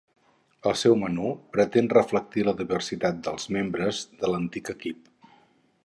[0.69, 5.31] El seu menú pretén reflectir la diversitat dels membres de l'antic equip.